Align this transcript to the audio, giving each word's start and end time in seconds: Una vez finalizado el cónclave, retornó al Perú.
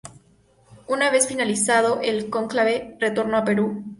Una 0.87 1.11
vez 1.11 1.27
finalizado 1.27 1.99
el 2.01 2.31
cónclave, 2.31 2.97
retornó 2.99 3.37
al 3.37 3.43
Perú. 3.43 3.83